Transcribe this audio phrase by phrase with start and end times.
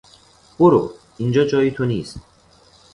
[0.59, 2.17] برو، اینجا جای تو نیست!